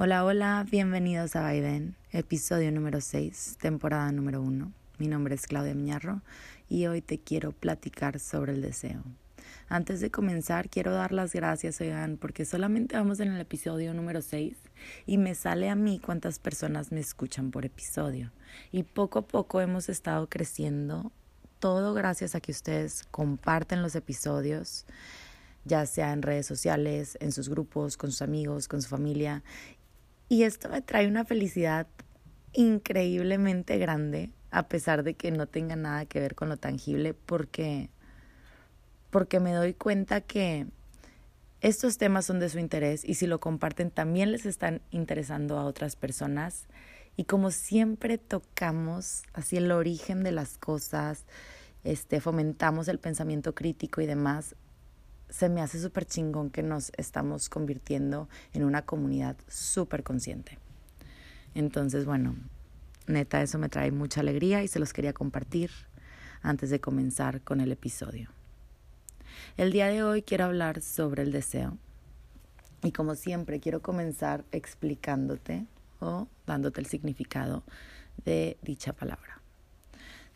[0.00, 4.72] Hola, hola, bienvenidos a Biden, episodio número 6, temporada número 1.
[4.98, 6.22] Mi nombre es Claudia Miñarro
[6.68, 9.02] y hoy te quiero platicar sobre el deseo.
[9.68, 14.22] Antes de comenzar, quiero dar las gracias, oigan, porque solamente vamos en el episodio número
[14.22, 14.56] 6
[15.04, 18.30] y me sale a mí cuántas personas me escuchan por episodio.
[18.70, 21.10] Y poco a poco hemos estado creciendo,
[21.58, 24.86] todo gracias a que ustedes comparten los episodios
[25.68, 29.44] ya sea en redes sociales, en sus grupos, con sus amigos, con su familia,
[30.28, 31.86] y esto me trae una felicidad
[32.52, 37.90] increíblemente grande, a pesar de que no tenga nada que ver con lo tangible, porque,
[39.10, 40.66] porque me doy cuenta que
[41.60, 45.64] estos temas son de su interés y si lo comparten también les están interesando a
[45.64, 46.68] otras personas.
[47.16, 51.24] Y como siempre tocamos así el origen de las cosas,
[51.82, 54.54] este, fomentamos el pensamiento crítico y demás,
[55.28, 60.58] se me hace súper chingón que nos estamos convirtiendo en una comunidad súper consciente.
[61.54, 62.36] Entonces, bueno,
[63.06, 65.70] neta, eso me trae mucha alegría y se los quería compartir
[66.42, 68.30] antes de comenzar con el episodio.
[69.56, 71.76] El día de hoy quiero hablar sobre el deseo
[72.82, 75.66] y como siempre quiero comenzar explicándote
[76.00, 77.64] o dándote el significado
[78.24, 79.42] de dicha palabra.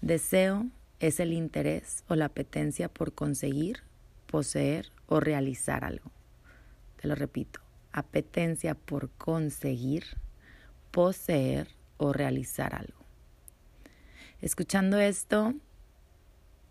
[0.00, 0.66] Deseo
[0.98, 3.82] es el interés o la apetencia por conseguir
[4.32, 6.10] poseer o realizar algo.
[6.96, 7.60] Te lo repito,
[7.92, 10.04] apetencia por conseguir,
[10.90, 13.04] poseer o realizar algo.
[14.40, 15.52] Escuchando esto,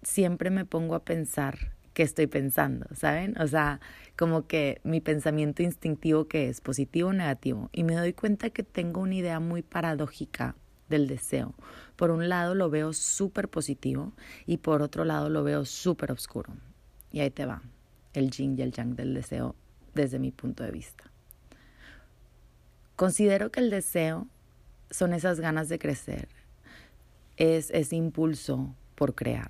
[0.02, 3.40] siempre me pongo a pensar qué estoy pensando, ¿saben?
[3.40, 3.80] O sea,
[4.18, 7.70] como que mi pensamiento instintivo que es positivo o negativo.
[7.74, 10.56] Y me doy cuenta que tengo una idea muy paradójica
[10.90, 11.54] del deseo.
[11.96, 14.14] Por un lado lo veo súper positivo
[14.48, 16.54] y por otro lado lo veo súper oscuro.
[17.12, 17.62] Y ahí te va,
[18.14, 19.56] el yin y el yang del deseo
[19.94, 21.12] desde mi punto de vista.
[22.96, 24.28] Considero que el deseo
[24.90, 26.30] son esas ganas de crecer,
[27.38, 29.50] es ese impulso por crear,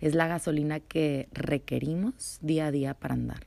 [0.00, 3.46] es la gasolina que requerimos día a día para andar.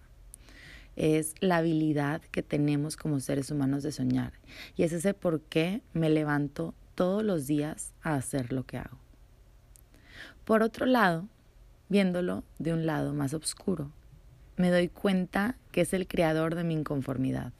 [0.95, 4.33] Es la habilidad que tenemos como seres humanos de soñar.
[4.75, 8.99] Y es ese por qué me levanto todos los días a hacer lo que hago.
[10.45, 11.27] Por otro lado,
[11.93, 13.91] viéndolo de un lado más oscuro.
[14.57, 17.53] Me doy cuenta que es el creador de mi inconformidad,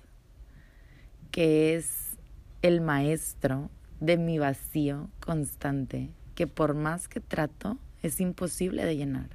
[1.30, 2.18] que es
[2.64, 9.30] el maestro de mi vacío constante, que por más que trato es imposible de llenar.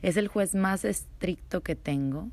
[0.00, 2.30] Es el juez más estricto que tengo,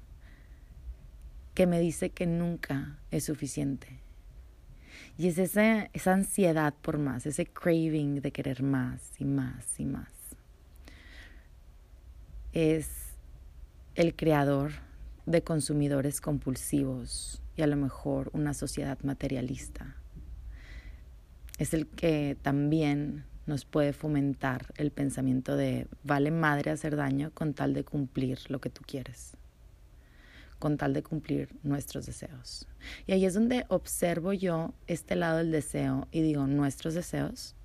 [1.53, 3.99] que me dice que nunca es suficiente.
[5.17, 9.83] Y es esa, esa ansiedad por más, ese craving de querer más y más y
[9.83, 10.20] más
[12.53, 13.15] es
[13.95, 14.71] el creador
[15.25, 19.95] de consumidores compulsivos y a lo mejor una sociedad materialista.
[21.57, 27.53] Es el que también nos puede fomentar el pensamiento de vale madre hacer daño con
[27.53, 29.35] tal de cumplir lo que tú quieres,
[30.59, 32.67] con tal de cumplir nuestros deseos.
[33.07, 37.55] Y ahí es donde observo yo este lado del deseo y digo, nuestros deseos.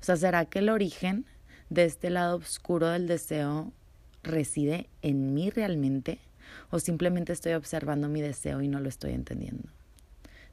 [0.00, 1.26] O sea, ¿será que el origen
[1.70, 3.72] de este lado oscuro del deseo
[4.22, 6.18] reside en mí realmente
[6.70, 9.68] o simplemente estoy observando mi deseo y no lo estoy entendiendo.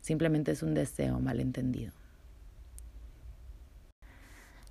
[0.01, 1.91] Simplemente es un deseo malentendido.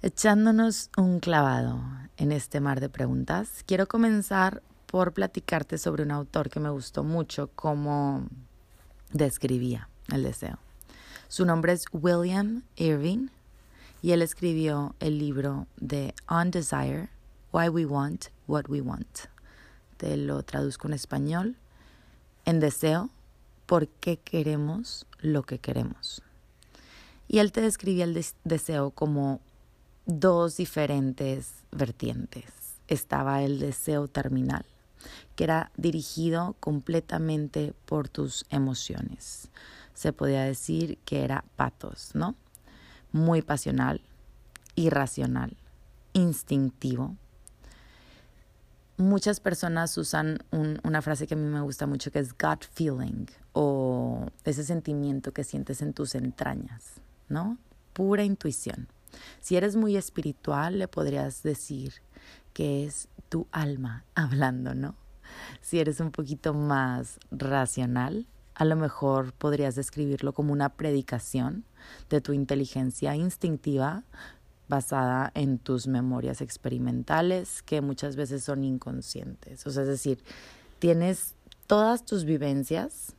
[0.03, 1.80] Echándonos un clavado
[2.16, 7.04] en este mar de preguntas, quiero comenzar por platicarte sobre un autor que me gustó
[7.04, 8.26] mucho como
[9.12, 10.59] describía el deseo.
[11.28, 13.28] Su nombre es William Irving
[14.02, 17.08] y él escribió el libro de On Desire,
[17.52, 19.20] Why We Want What We Want.
[19.96, 21.56] Te lo traduzco en español.
[22.44, 23.10] En deseo,
[23.66, 26.22] ¿por qué queremos lo que queremos?
[27.28, 29.41] Y él te describía el deseo como
[30.04, 32.44] dos diferentes vertientes.
[32.88, 34.66] Estaba el deseo terminal,
[35.36, 39.48] que era dirigido completamente por tus emociones.
[39.94, 42.34] Se podía decir que era patos, ¿no?
[43.12, 44.03] Muy pasional,
[44.74, 45.56] irracional,
[46.12, 47.16] instintivo.
[48.97, 53.26] Muchas personas usan una frase que a mí me gusta mucho que es gut feeling
[53.53, 57.59] o ese sentimiento que sientes en tus entrañas, ¿no?
[57.92, 58.88] Pura intuición.
[59.41, 61.94] Si eres muy espiritual, le podrías decir
[62.53, 64.94] que es tu alma hablando, ¿no?
[65.60, 71.65] Si eres un poquito más racional, a lo mejor podrías describirlo como una predicación
[72.10, 74.04] de tu inteligencia instintiva
[74.69, 79.66] basada en tus memorias experimentales que muchas veces son inconscientes.
[79.66, 80.22] O sea, es decir,
[80.78, 81.34] tienes
[81.66, 83.15] todas tus vivencias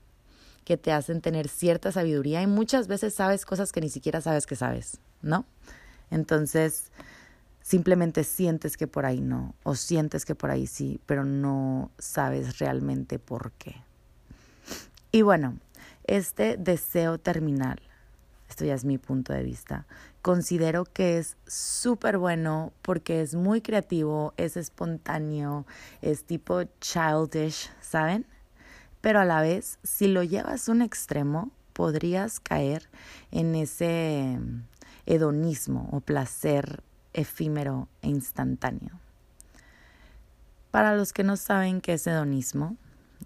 [0.66, 4.48] que te hacen tener cierta sabiduría y muchas veces sabes cosas que ni siquiera sabes
[4.48, 5.46] que sabes, ¿no?
[6.10, 6.92] Entonces,
[7.62, 12.60] simplemente sientes que por ahí no, o sientes que por ahí sí, pero no sabes
[12.60, 13.76] realmente por qué.
[15.16, 15.60] Y bueno,
[16.06, 17.80] este deseo terminal,
[18.50, 19.86] esto ya es mi punto de vista,
[20.24, 25.68] considero que es súper bueno porque es muy creativo, es espontáneo,
[26.02, 28.26] es tipo childish, ¿saben?
[29.02, 32.90] Pero a la vez, si lo llevas a un extremo, podrías caer
[33.30, 34.40] en ese
[35.06, 36.82] hedonismo o placer
[37.14, 39.00] efímero e instantáneo.
[40.72, 42.78] Para los que no saben qué es hedonismo,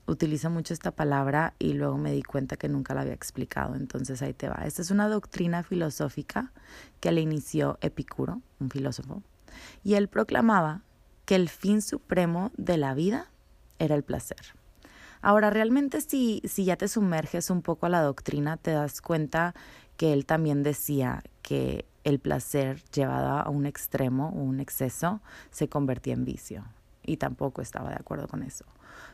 [0.07, 4.21] utilizo mucho esta palabra y luego me di cuenta que nunca la había explicado, entonces
[4.21, 4.63] ahí te va.
[4.65, 6.51] Esta es una doctrina filosófica
[7.00, 9.21] que le inició Epicuro, un filósofo,
[9.83, 10.81] y él proclamaba
[11.25, 13.30] que el fin supremo de la vida
[13.80, 14.56] era el placer.
[15.21, 19.56] Ahora, realmente si, si ya te sumerges un poco a la doctrina, te das cuenta
[19.98, 26.13] que él también decía que el placer llevado a un extremo un exceso se convertía
[26.13, 26.63] en vicio.
[27.04, 28.65] Y tampoco estaba de acuerdo con eso.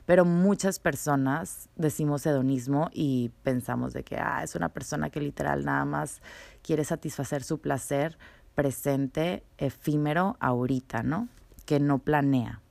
[0.06, 5.64] Pero muchas personas decimos hedonismo y pensamos de que ah, es una persona que literal
[5.64, 6.22] nada más
[6.62, 8.18] quiere satisfacer su placer
[8.54, 11.30] presente, efímero, ahorita, ¿no?
[11.66, 12.62] Que no planea.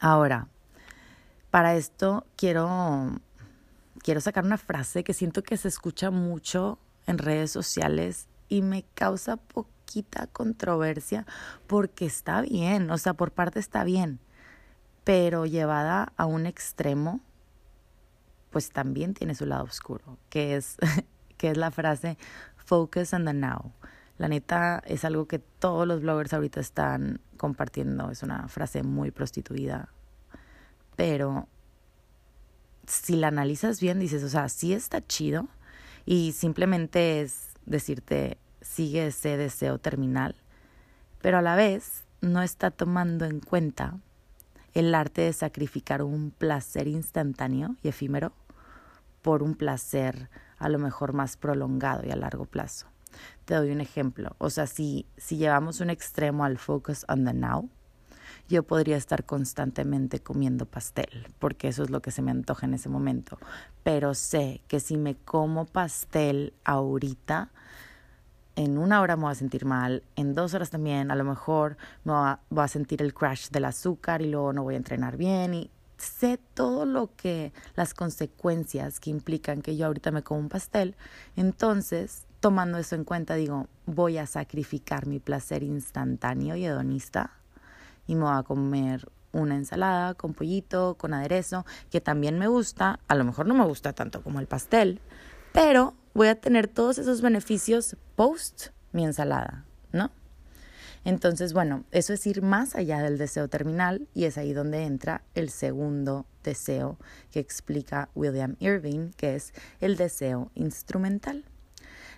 [0.00, 0.48] Ahora,
[1.50, 3.20] para esto quiero,
[4.02, 8.84] quiero sacar una frase que siento que se escucha mucho en redes sociales y me
[8.94, 11.26] causa poquita controversia
[11.66, 14.20] porque está bien, o sea, por parte está bien,
[15.10, 17.18] pero llevada a un extremo,
[18.50, 20.76] pues también tiene su lado oscuro, que es,
[21.36, 22.16] que es la frase
[22.54, 23.72] focus on the now.
[24.18, 29.10] La neta es algo que todos los bloggers ahorita están compartiendo, es una frase muy
[29.10, 29.88] prostituida,
[30.94, 31.48] pero
[32.86, 35.48] si la analizas bien, dices, o sea, sí está chido
[36.06, 40.36] y simplemente es decirte, sigue ese deseo terminal,
[41.20, 43.98] pero a la vez no está tomando en cuenta
[44.74, 48.32] el arte de sacrificar un placer instantáneo y efímero
[49.22, 52.86] por un placer a lo mejor más prolongado y a largo plazo.
[53.44, 57.34] Te doy un ejemplo, o sea, si, si llevamos un extremo al focus on the
[57.34, 57.68] now,
[58.48, 62.74] yo podría estar constantemente comiendo pastel, porque eso es lo que se me antoja en
[62.74, 63.38] ese momento.
[63.82, 67.50] Pero sé que si me como pastel ahorita,
[68.64, 71.78] en una hora me voy a sentir mal, en dos horas también, a lo mejor
[72.04, 72.12] me
[72.50, 75.70] voy a, sentir el crash del azúcar y luego no voy a entrenar bien y
[75.96, 80.94] sé todo lo que, las consecuencias que implican que yo ahorita me como un pastel,
[81.36, 87.30] entonces, tomando eso en cuenta, digo, voy a sacrificar mi placer instantáneo y hedonista
[88.06, 93.00] y me voy a comer una ensalada con pollito, con aderezo, que también me gusta,
[93.08, 95.00] a lo mejor no me gusta tanto como el pastel,
[95.52, 100.10] pero voy a tener todos esos beneficios post mi ensalada, ¿no?
[101.04, 105.22] Entonces, bueno, eso es ir más allá del deseo terminal y es ahí donde entra
[105.34, 106.98] el segundo deseo
[107.30, 111.44] que explica William Irving, que es el deseo instrumental.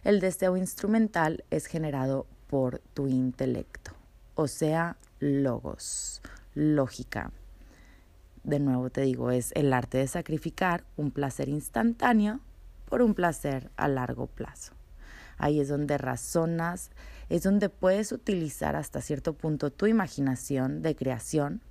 [0.02, 3.92] El deseo instrumental es generado por tu intelecto,
[4.34, 6.20] o sea, logos,
[6.54, 7.30] lógica.
[8.42, 12.40] De nuevo te digo, es el arte de sacrificar un placer instantáneo
[12.92, 14.74] por un placer a largo plazo.
[15.38, 16.90] Ahí es donde razonas,
[17.30, 21.62] es donde puedes utilizar hasta cierto punto tu imaginación de creación,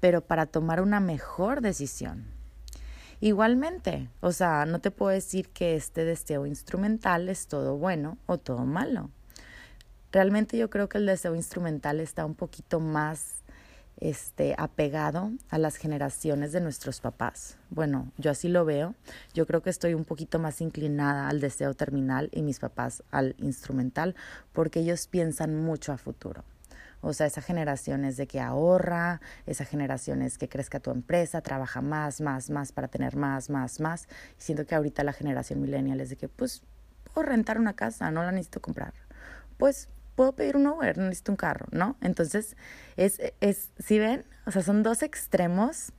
[0.00, 2.24] pero para tomar una mejor decisión.
[3.20, 8.38] Igualmente, o sea, no te puedo decir que este deseo instrumental es todo bueno o
[8.38, 9.10] todo malo.
[10.10, 13.37] Realmente yo creo que el deseo instrumental está un poquito más
[14.00, 17.56] este, apegado a las generaciones de nuestros papás.
[17.70, 18.94] Bueno, yo así lo veo.
[19.34, 23.34] Yo creo que estoy un poquito más inclinada al deseo terminal y mis papás al
[23.38, 24.14] instrumental
[24.52, 26.44] porque ellos piensan mucho a futuro.
[27.00, 31.40] O sea, esa generación es de que ahorra, esa generación es que crezca tu empresa,
[31.42, 34.08] trabaja más, más, más para tener más, más, más.
[34.38, 36.62] Y siento que ahorita la generación millennial es de que, pues,
[37.04, 38.94] puedo rentar una casa, no la necesito comprar.
[39.58, 41.96] Pues puedo pedir un Uber, no necesito un carro, ¿no?
[42.00, 42.56] Entonces,
[42.96, 45.92] es, es, si ven, o sea, son dos extremos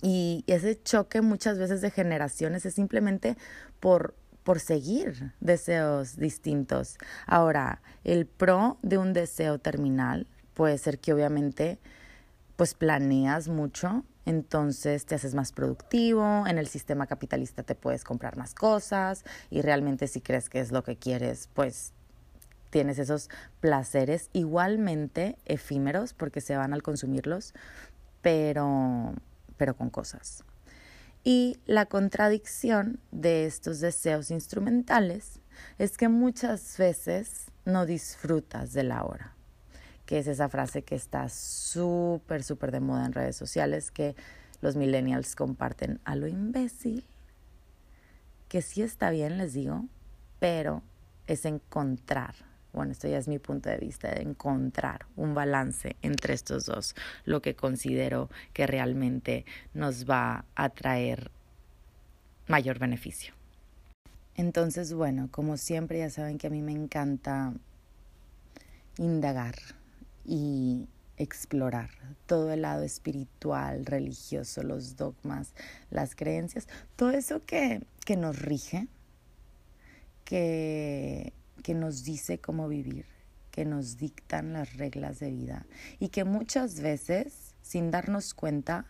[0.00, 3.36] y ese choque muchas veces de generaciones es simplemente
[3.78, 6.98] por, por seguir deseos distintos.
[7.24, 11.78] Ahora, el pro de un deseo terminal puede ser que obviamente
[12.56, 18.36] pues planeas mucho, entonces te haces más productivo, en el sistema capitalista te puedes comprar
[18.36, 21.92] más cosas y realmente si crees que es lo que quieres, pues
[22.72, 23.28] tienes esos
[23.60, 27.52] placeres igualmente efímeros porque se van al consumirlos,
[28.22, 29.14] pero,
[29.58, 30.42] pero con cosas.
[31.22, 35.38] Y la contradicción de estos deseos instrumentales
[35.78, 39.36] es que muchas veces no disfrutas de la hora,
[40.06, 44.16] que es esa frase que está súper, súper de moda en redes sociales, que
[44.62, 47.06] los millennials comparten a lo imbécil,
[48.48, 49.84] que sí está bien, les digo,
[50.40, 50.82] pero
[51.26, 52.34] es encontrar,
[52.72, 56.94] bueno, esto ya es mi punto de vista, de encontrar un balance entre estos dos,
[57.24, 61.30] lo que considero que realmente nos va a traer
[62.48, 63.34] mayor beneficio.
[64.34, 67.52] Entonces, bueno, como siempre ya saben que a mí me encanta
[68.98, 69.54] indagar
[70.24, 70.88] y
[71.18, 71.90] explorar
[72.26, 75.54] todo el lado espiritual, religioso, los dogmas,
[75.90, 78.88] las creencias, todo eso que, que nos rige,
[80.24, 81.32] que,
[81.62, 83.06] que nos dice cómo vivir,
[83.50, 85.66] que nos dictan las reglas de vida
[85.98, 88.86] y que muchas veces, sin darnos cuenta,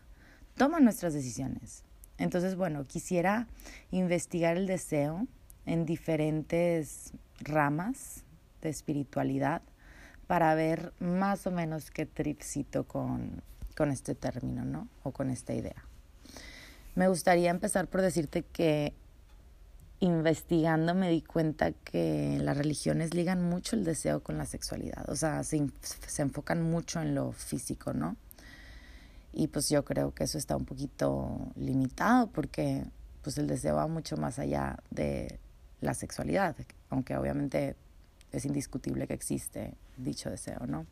[0.57, 1.85] toman nuestras decisiones.
[2.19, 3.49] Entonces, bueno, quisiera
[3.91, 5.27] investigar el deseo
[5.67, 8.25] en diferentes ramas
[8.61, 9.63] de espiritualidad
[10.27, 13.43] para ver más o menos qué tripcito con,
[13.77, 14.89] con este término, ¿no?
[15.03, 15.85] O con esta idea.
[16.95, 18.95] Me gustaría empezar por decirte que
[20.03, 25.15] investigando me di cuenta que las religiones ligan mucho el deseo con la sexualidad, o
[25.15, 28.17] sea, se, se enfocan mucho en lo físico, ¿no?
[29.33, 32.85] Y pues yo creo que eso está un poquito limitado porque
[33.23, 35.39] pues el deseo va mucho más allá de
[35.81, 36.57] la sexualidad,
[36.91, 37.77] aunque obviamente
[38.33, 40.85] es indiscutible que existe dicho deseo, ¿no?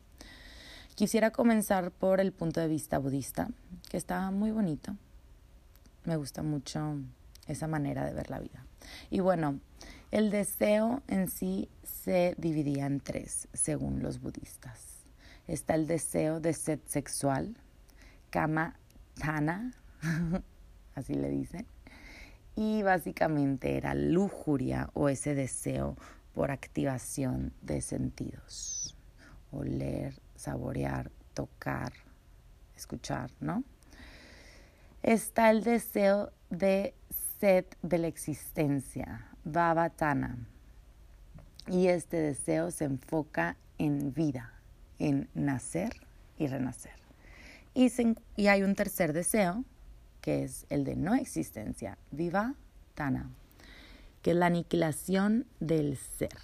[0.95, 3.49] Quisiera comenzar por el punto de vista budista,
[3.89, 4.95] que está muy bonito.
[6.05, 6.97] Me gusta mucho
[7.47, 8.65] esa manera de ver la vida.
[9.09, 9.59] Y bueno,
[10.11, 15.03] el deseo en sí se dividía en tres, según los budistas.
[15.47, 17.57] Está el deseo de sed sexual,
[18.29, 18.75] kama
[19.19, 19.73] tana,
[20.95, 21.65] así le dicen,
[22.55, 25.95] y básicamente era lujuria o ese deseo
[26.33, 28.95] por activación de sentidos,
[29.51, 31.93] oler, saborear, tocar,
[32.75, 33.63] escuchar, ¿no?
[35.03, 36.93] Está el deseo de
[37.41, 40.37] sed de la existencia, Bhavatana,
[41.67, 44.53] y este deseo se enfoca en vida,
[44.99, 45.89] en nacer
[46.37, 46.93] y renacer.
[47.73, 47.91] Y,
[48.35, 49.65] y hay un tercer deseo,
[50.21, 52.53] que es el de no existencia, Viva
[52.93, 53.31] Tana,
[54.21, 56.37] que es la aniquilación del ser.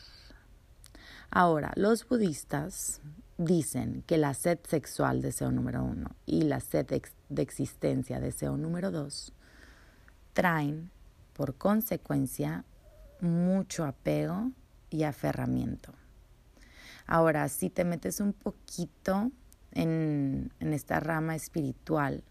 [1.30, 3.02] Ahora, los budistas
[3.38, 6.88] dicen que la sed sexual, deseo número uno, y la sed
[7.30, 9.32] de existencia, deseo número dos,
[10.38, 10.92] traen
[11.34, 12.64] por consecuencia
[13.22, 14.52] mucho apego
[14.92, 15.96] y aferramiento.
[17.08, 19.32] Ahora, si te metes un poquito
[19.72, 22.24] en, esta rama espiritual,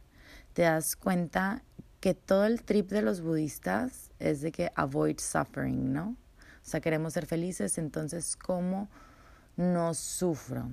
[0.53, 1.65] te das cuenta
[1.99, 6.11] que todo el trip de los budistas es de que avoid suffering, ¿no?
[6.11, 6.15] O
[6.63, 8.89] sea, queremos ser felices, entonces, ¿cómo
[9.57, 10.71] no sufro?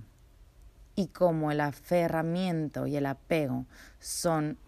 [0.94, 3.66] Y como el aferramiento y el apego
[3.98, 4.60] son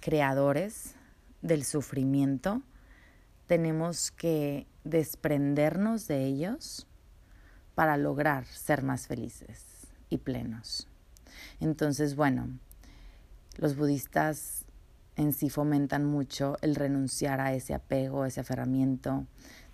[0.00, 0.96] creadores
[1.42, 2.62] del sufrimiento,
[3.46, 6.86] tenemos que desprendernos de ellos
[7.74, 10.86] para lograr ser más felices y plenos.
[11.60, 12.48] Entonces, bueno,
[13.56, 14.66] los budistas
[15.16, 19.26] en sí fomentan mucho el renunciar a ese apego, ese aferramiento,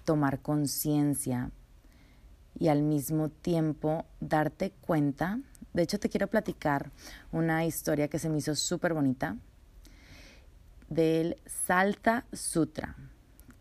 [0.04, 1.50] tomar conciencia
[2.58, 5.40] y al mismo tiempo darte cuenta.
[5.74, 6.90] De hecho, te quiero platicar
[7.32, 9.36] una historia que se me hizo súper bonita
[10.88, 12.96] del Salta Sutra,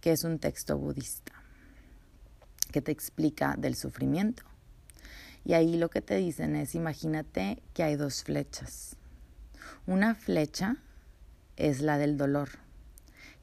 [0.02, 1.34] que es un texto budista
[2.72, 4.44] que te explica del sufrimiento.
[5.44, 8.98] Y ahí lo que te dicen es, imagínate que hay dos flechas
[9.88, 10.78] una flecha
[11.58, 12.50] es la del dolor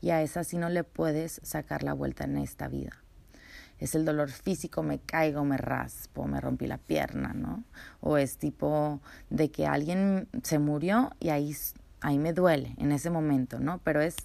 [0.00, 2.90] y a esa sí no le puedes sacar la vuelta en esta vida.
[3.78, 7.64] Es el dolor físico, me caigo, me raspo, me rompí la pierna, ¿no?
[8.00, 11.56] O es tipo de que alguien se murió y ahí,
[12.02, 13.78] ahí me duele en ese momento, ¿no?
[13.78, 14.16] Pero es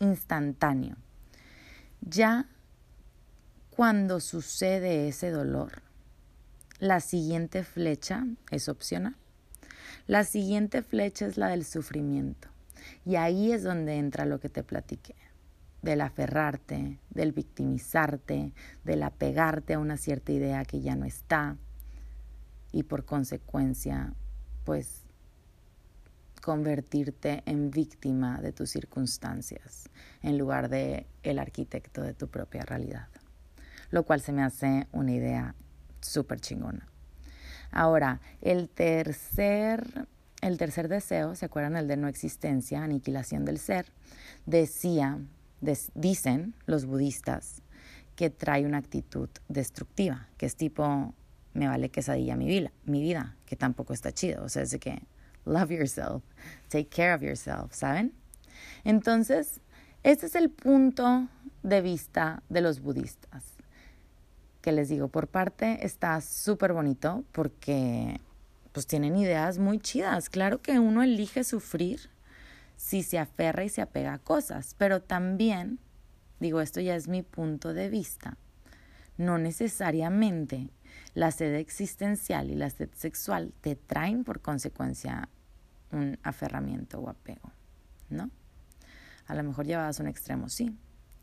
[0.00, 0.96] instantáneo.
[2.00, 2.46] Ya
[3.70, 5.82] cuando sucede ese dolor,
[6.78, 9.16] la siguiente flecha es opcional.
[10.06, 12.48] La siguiente flecha es la del sufrimiento.
[13.04, 15.14] Y ahí es donde entra lo que te platiqué,
[15.82, 18.52] del aferrarte, del victimizarte,
[18.84, 21.56] del apegarte a una cierta idea que ya no está
[22.72, 24.12] y por consecuencia,
[24.64, 25.07] pues
[26.48, 29.90] convertirte en víctima de tus circunstancias
[30.22, 33.08] en lugar de el arquitecto de tu propia realidad.
[33.90, 35.54] Lo cual se me hace una idea
[36.00, 36.88] súper chingona.
[37.70, 40.08] Ahora, el tercer
[40.40, 41.76] el tercer deseo, ¿se acuerdan?
[41.76, 43.92] El de no existencia, aniquilación del ser,
[44.46, 45.18] decía,
[45.94, 47.60] dicen los budistas
[48.16, 51.12] que trae una actitud destructiva, que es tipo,
[51.52, 54.44] me vale quesadilla mi vida, mi vida, que tampoco está chido.
[54.44, 55.02] O sea, es que
[55.48, 56.22] love yourself,
[56.68, 58.12] take care of yourself, ¿saben?
[58.84, 59.60] Entonces,
[60.02, 61.28] este es el punto
[61.62, 63.44] de vista de los budistas.
[64.60, 68.20] Que les digo, por parte está súper bonito porque
[68.72, 70.28] pues tienen ideas muy chidas.
[70.28, 72.10] Claro que uno elige sufrir
[72.76, 75.80] si se aferra y se apega a cosas, pero también,
[76.38, 78.36] digo, esto ya es mi punto de vista,
[79.16, 80.70] no necesariamente
[81.14, 85.28] la sed existencial y la sed sexual te traen por consecuencia
[85.92, 87.52] un aferramiento o apego,
[88.10, 88.30] ¿no?
[89.26, 90.76] A lo mejor llevadas a un extremo, sí,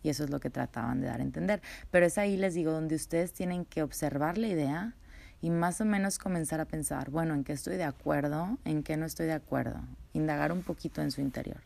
[0.04, 2.72] y eso es lo que trataban de dar a entender, pero es ahí, les digo,
[2.72, 4.96] donde ustedes tienen que observar la idea,
[5.42, 8.98] y más o menos comenzar a pensar, bueno, en qué estoy de acuerdo, en qué
[8.98, 9.80] no estoy de acuerdo,
[10.14, 11.62] indagar un poquito en su interior.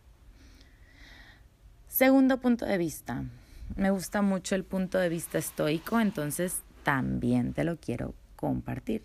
[1.87, 3.23] Segundo punto de vista,
[3.75, 9.03] me gusta mucho el punto de vista estoico, entonces también te lo quiero compartir.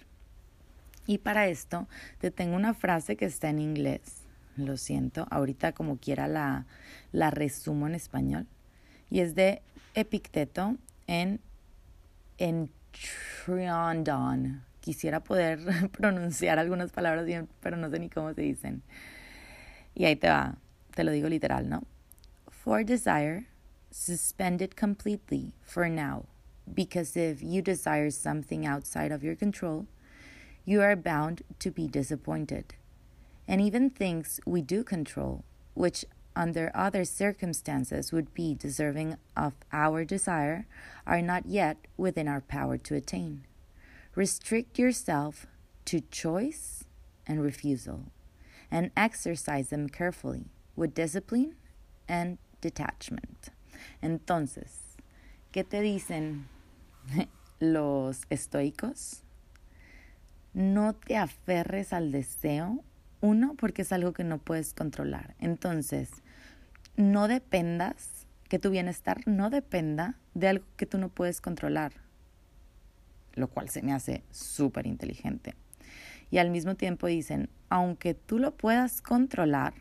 [1.06, 1.86] Y para esto
[2.18, 4.22] te tengo una frase que está en inglés,
[4.56, 6.66] lo siento, ahorita como quiera la,
[7.12, 8.46] la resumo en español,
[9.10, 9.62] y es de
[9.94, 11.40] Epicteto en,
[12.38, 12.70] en
[13.44, 14.62] Triandon.
[14.80, 15.60] Quisiera poder
[15.92, 18.82] pronunciar algunas palabras bien, pero no sé ni cómo se dicen.
[19.94, 20.56] Y ahí te va,
[20.94, 21.84] te lo digo literal, ¿no?
[22.50, 23.46] For desire,
[23.90, 26.24] suspend it completely for now,
[26.66, 29.86] because if you desire something outside of your control,
[30.64, 32.74] you are bound to be disappointed.
[33.46, 35.44] And even things we do control,
[35.74, 36.04] which
[36.34, 40.66] under other circumstances would be deserving of our desire,
[41.06, 43.46] are not yet within our power to attain.
[44.14, 45.46] Restrict yourself
[45.84, 46.84] to choice
[47.26, 48.12] and refusal,
[48.70, 51.54] and exercise them carefully with discipline
[52.08, 53.50] and detachment.
[54.02, 54.96] Entonces,
[55.52, 56.44] ¿qué te dicen
[57.60, 59.23] los estoicos?
[60.54, 62.82] No te aferres al deseo
[63.20, 65.34] uno, porque es algo que no puedes controlar.
[65.38, 66.10] Entonces,
[66.96, 71.92] no dependas, que tu bienestar no dependa de algo que tú no puedes controlar,
[73.32, 75.54] lo cual se me hace súper inteligente.
[76.30, 79.74] Y al mismo tiempo dicen, aunque tú lo puedas controlar,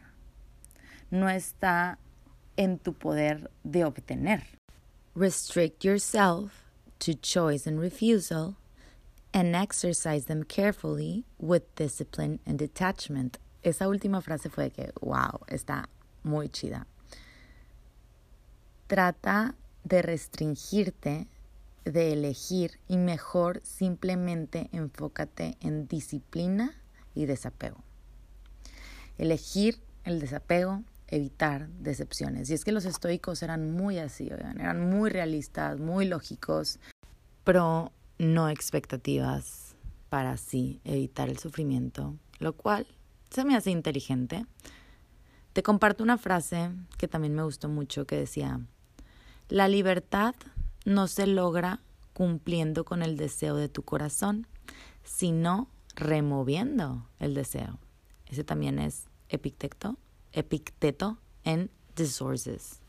[1.11, 1.99] no está
[2.57, 4.43] en tu poder de obtener.
[5.15, 6.63] Restrict yourself
[6.97, 8.55] to choice and refusal
[9.33, 13.39] and exercise them carefully with discipline and detachment.
[13.63, 15.87] Esa última frase fue que, wow, está
[16.23, 16.85] muy chida
[18.93, 21.27] trata de restringirte,
[21.83, 26.79] de elegir y mejor simplemente enfócate en disciplina
[27.15, 27.83] y desapego.
[29.17, 32.51] Elegir el desapego, evitar decepciones.
[32.51, 36.79] Y es que los estoicos eran muy así, eran muy realistas, muy lógicos,
[37.43, 37.91] pero
[38.23, 39.75] no expectativas
[40.09, 42.87] para así evitar el sufrimiento, lo cual
[43.29, 44.45] se me hace inteligente.
[45.53, 48.59] Te comparto una frase que también me gustó mucho que decía,
[49.49, 50.35] la libertad
[50.85, 51.81] no se logra
[52.13, 54.47] cumpliendo con el deseo de tu corazón,
[55.03, 57.79] sino removiendo el deseo.
[58.25, 59.97] Ese también es Epicteto,
[60.31, 62.81] Epicteto en The Sources.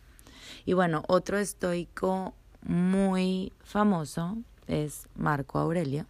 [0.64, 6.06] Y bueno, otro estoico muy famoso es Marco Aurelio.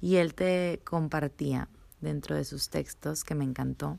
[0.00, 1.68] Y él te compartía
[2.00, 3.98] dentro de sus textos que me encantó.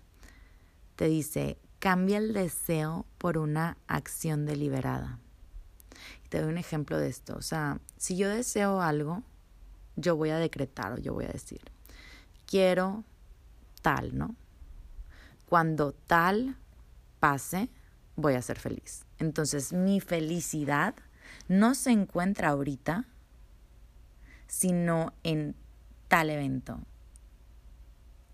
[0.95, 5.19] Te dice, cambia el deseo por una acción deliberada.
[6.29, 7.35] Te doy un ejemplo de esto.
[7.35, 9.23] O sea, si yo deseo algo,
[9.95, 11.61] yo voy a decretar o yo voy a decir,
[12.45, 13.03] quiero
[13.81, 14.35] tal, ¿no?
[15.47, 16.57] Cuando tal
[17.19, 17.69] pase,
[18.15, 19.05] voy a ser feliz.
[19.17, 20.95] Entonces, mi felicidad
[21.47, 23.05] no se encuentra ahorita,
[24.49, 25.55] sino en
[26.07, 26.79] tal evento.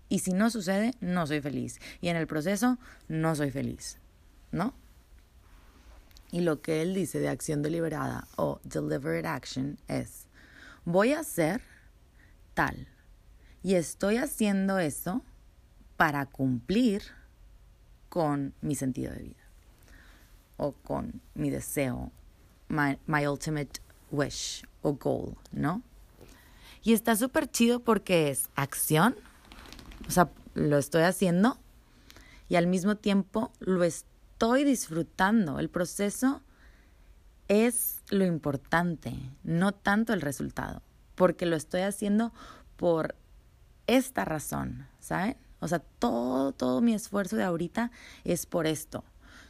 [0.08, 1.78] Y si no sucede, no soy feliz.
[2.00, 3.98] Y en el proceso, no soy feliz.
[4.50, 4.74] ¿No?
[6.32, 10.26] Y lo que él dice de acción deliberada o deliberate action es,
[10.84, 11.60] voy a hacer
[12.54, 12.88] tal.
[13.62, 15.22] Y estoy haciendo eso
[15.96, 17.02] para cumplir
[18.08, 19.46] con mi sentido de vida
[20.56, 22.10] o con mi deseo,
[22.68, 25.82] my, my ultimate wish o goal, ¿no?
[26.86, 29.16] Y está súper chido porque es acción,
[30.06, 31.58] o sea, lo estoy haciendo
[32.48, 35.58] y al mismo tiempo lo estoy disfrutando.
[35.58, 36.42] El proceso
[37.48, 40.80] es lo importante, no tanto el resultado,
[41.16, 42.32] porque lo estoy haciendo
[42.76, 43.16] por
[43.88, 45.36] esta razón, ¿saben?
[45.58, 47.90] O sea, todo, todo mi esfuerzo de ahorita
[48.22, 49.02] es por esto.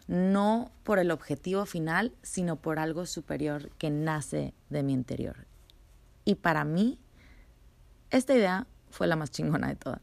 [0.09, 5.47] No por el objetivo final, sino por algo superior que nace de mi interior.
[6.25, 6.99] Y para mí,
[8.11, 10.01] esta idea fue la más chingona de todas.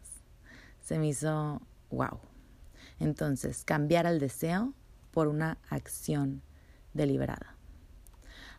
[0.82, 2.20] Se me hizo wow.
[3.00, 4.74] Entonces, cambiar el deseo
[5.12, 6.42] por una acción
[6.94, 7.56] deliberada.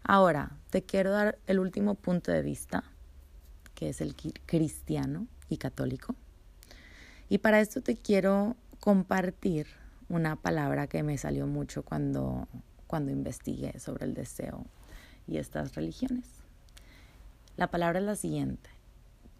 [0.02, 2.84] Ahora, te quiero dar el último punto de vista,
[3.74, 4.14] que es el
[4.46, 6.14] cristiano y católico.
[7.28, 9.66] Y para esto te quiero compartir
[10.08, 12.48] una palabra que me salió mucho cuando,
[12.86, 14.66] cuando investigué sobre el deseo
[15.26, 16.26] y estas religiones.
[17.56, 18.68] La palabra es la siguiente,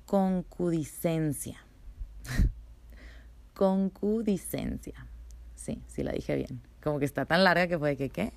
[0.07, 1.65] concupiscencia.
[3.55, 5.07] concupiscencia.
[5.55, 6.63] Sí, sí la dije bien.
[6.83, 8.33] Como que está tan larga que fue que qué.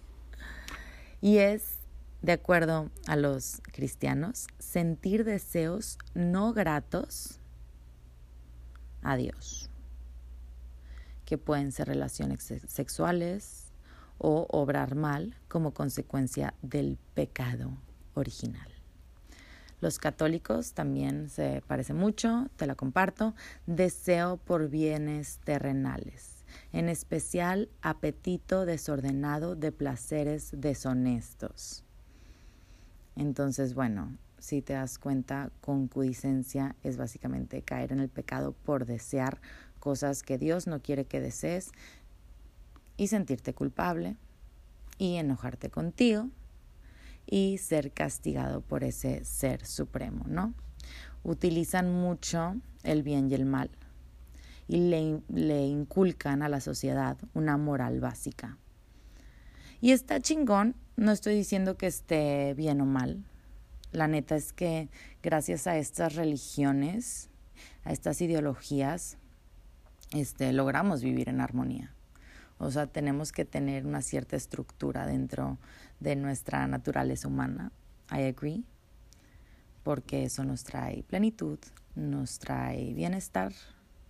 [1.21, 1.79] Y es,
[2.21, 7.39] de acuerdo a los cristianos, sentir deseos no gratos
[9.01, 9.69] a Dios,
[11.25, 13.67] que pueden ser relaciones sexuales
[14.17, 17.71] o obrar mal como consecuencia del pecado
[18.13, 18.76] original.
[19.79, 23.35] Los católicos también se parece mucho, te la comparto,
[23.67, 31.83] deseo por bienes terrenales, en especial apetito desordenado de placeres deshonestos.
[33.15, 39.39] Entonces, bueno, si te das cuenta, concupiscencia es básicamente caer en el pecado por desear
[39.79, 41.71] cosas que Dios no quiere que desees
[42.95, 44.15] y sentirte culpable
[44.97, 46.29] y enojarte contigo
[47.27, 50.53] y ser castigado por ese ser supremo, ¿no?
[51.23, 53.69] Utilizan mucho el bien y el mal
[54.67, 58.57] y le, le inculcan a la sociedad una moral básica.
[59.79, 63.23] Y está chingón, no estoy diciendo que esté bien o mal.
[63.91, 64.89] La neta es que
[65.23, 67.29] gracias a estas religiones,
[67.83, 69.17] a estas ideologías,
[70.11, 71.93] este, logramos vivir en armonía.
[72.59, 75.59] O sea, tenemos que tener una cierta estructura dentro
[75.99, 77.71] de nuestra naturaleza humana.
[78.11, 78.63] I agree.
[79.83, 81.59] Porque eso nos trae plenitud,
[81.95, 83.53] nos trae bienestar,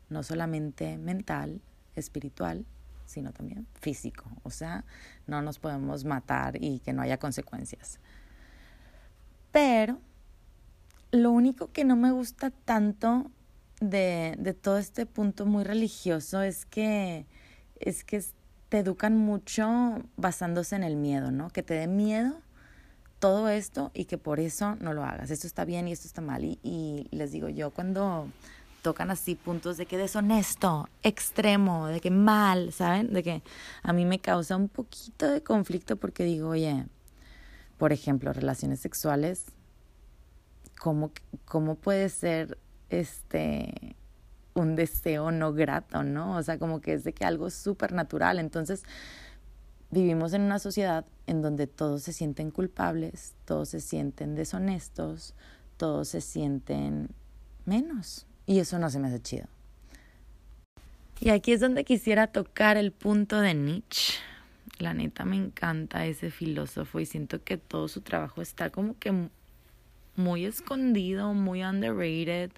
[0.10, 1.62] no solamente mental,
[1.95, 2.65] espiritual,
[3.06, 4.26] sino también físico.
[4.43, 4.86] O sea,
[5.28, 8.00] no nos podemos matar y que no haya consecuencias.
[9.52, 10.00] Pero
[11.12, 13.32] lo único que no me gusta tanto
[13.80, 17.26] de, de todo este punto muy religioso es que
[17.80, 18.23] es que
[18.70, 21.50] te educan mucho basándose en el miedo, ¿no?
[21.50, 22.42] Que te dé miedo
[23.20, 25.32] todo esto y que por eso no lo hagas.
[25.32, 26.44] Esto está bien y esto está mal.
[26.44, 28.28] Y, les digo yo, cuando
[28.82, 33.14] tocan así puntos de que deshonesto, extremo, de que mal, ¿saben?
[33.14, 33.42] De que
[33.84, 36.86] a mí me causa un poquito de conflicto porque digo, oye,
[37.78, 39.46] por ejemplo, relaciones sexuales,
[40.80, 41.12] ¿cómo,
[41.46, 42.58] cómo puede ser
[42.90, 43.97] este
[44.58, 46.36] un deseo no grato, ¿no?
[46.36, 48.39] O sea, como que es de que algo súper natural.
[48.39, 48.84] Entonces,
[49.91, 55.34] vivimos en una sociedad en donde todos se sienten culpables, todos se sienten deshonestos,
[55.78, 57.10] todos se sienten
[57.65, 58.26] menos.
[58.46, 59.46] Y eso no se me hace chido.
[61.20, 64.13] Y aquí es donde quisiera tocar el punto de Nietzsche.
[64.80, 69.30] La neta me encanta ese filósofo y siento que todo su trabajo está como que
[70.15, 72.52] muy escondido, muy underrated,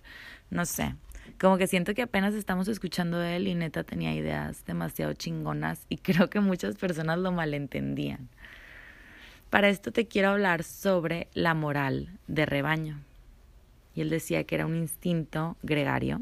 [0.50, 0.96] no sé.
[1.38, 5.98] Como que siento que apenas estamos escuchando él y neta tenía ideas demasiado chingonas y
[6.00, 8.30] creo que muchas personas lo malentendían.
[9.50, 13.00] Para esto te quiero hablar sobre la moral de rebaño.
[13.96, 16.22] Y él decía que era un instinto gregario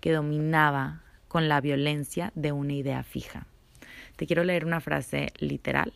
[0.00, 3.46] que dominaba con la violencia de una idea fija.
[4.16, 5.94] Te quiero leer una frase literal.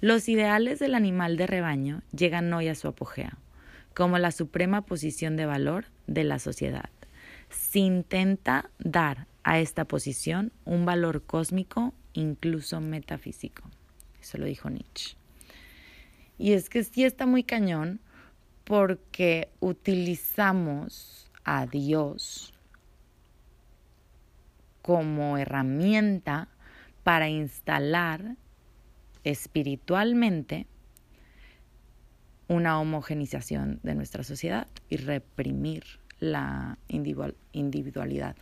[0.00, 3.43] Los ideales del animal de rebaño llegan hoy a su apogeo
[3.94, 6.90] como la suprema posición de valor de la sociedad.
[7.48, 13.62] Se intenta dar a esta posición un valor cósmico, incluso metafísico.
[14.20, 15.16] Eso lo dijo Nietzsche.
[16.38, 18.00] Y es que sí está muy cañón
[18.64, 22.54] porque utilizamos a Dios
[24.82, 26.48] como herramienta
[27.02, 28.36] para instalar
[29.22, 30.66] espiritualmente
[32.48, 35.84] una homogenización de nuestra sociedad y reprimir
[36.20, 36.78] la
[37.52, 38.36] individualidad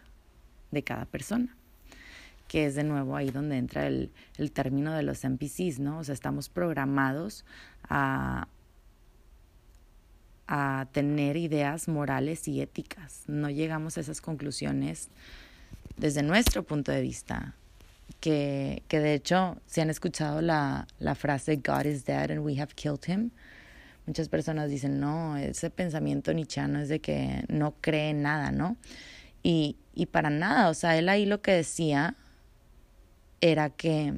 [0.70, 1.56] de cada persona
[2.52, 6.00] que es de nuevo ahí donde entra el, el término de los NPCs, ¿no?
[6.00, 7.46] O sea, estamos programados
[7.88, 8.46] a,
[10.46, 13.22] a tener ideas morales y éticas.
[13.26, 15.08] No llegamos a esas conclusiones
[15.96, 17.54] desde nuestro punto de vista.
[18.20, 22.60] Que, que de hecho, si han escuchado la, la frase God is dead and we
[22.60, 23.30] have killed him,
[24.06, 28.76] Muchas personas dicen, no, ese pensamiento nichano es de que no cree en nada, ¿no?
[29.42, 32.16] Y, y para nada, o sea, él ahí lo que decía
[33.40, 34.14] era que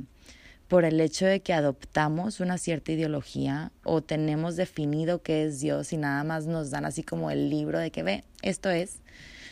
[0.69, 5.93] por el hecho de que adoptamos una cierta ideología o tenemos definido qué es Dios
[5.93, 9.01] y nada más nos dan así como el libro de que ve, esto es,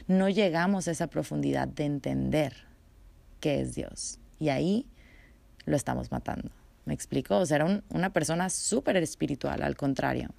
[0.08, 2.54] no llegamos a esa profundidad de entender
[3.40, 4.18] qué es Dios.
[4.38, 4.86] Y ahí
[5.64, 6.50] lo estamos matando.
[6.84, 7.38] ¿Me explico?
[7.38, 10.30] O sea, era una persona súper espiritual, al contrario.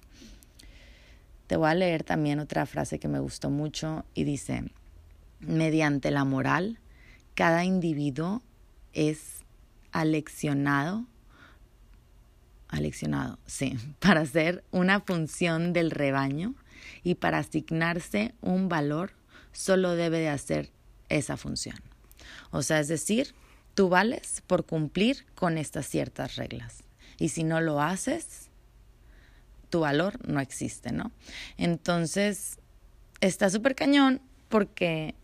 [1.46, 4.64] Te voy a leer también otra frase que me gustó mucho y dice,
[5.40, 6.78] mediante la moral,
[7.34, 8.42] cada individuo
[8.92, 9.42] es
[9.92, 11.06] aleccionado,
[12.68, 16.54] aleccionado, sí, para ser una función del rebaño
[17.02, 19.12] y para asignarse un valor,
[19.52, 20.70] solo debe de hacer
[21.08, 21.76] esa función.
[22.50, 23.34] O sea, es decir,
[23.74, 26.84] tú vales por cumplir con estas ciertas reglas.
[27.18, 28.48] Y si no lo haces,
[29.70, 31.10] tu valor no existe, ¿no?
[31.56, 32.58] Entonces,
[33.20, 35.14] está súper cañón porque,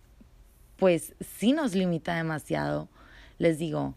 [0.76, 2.88] pues, sí nos limita demasiado,
[3.38, 3.96] les digo,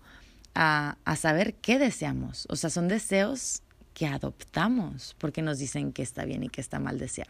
[0.56, 2.46] a, a saber qué deseamos.
[2.50, 3.64] O sea, son deseos
[3.94, 7.30] que adoptamos porque nos dicen que está bien y que está mal desear.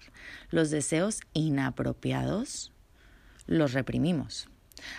[0.49, 2.71] Los deseos inapropiados
[3.45, 4.49] los reprimimos.